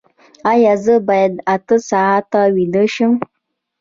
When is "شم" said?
2.93-3.13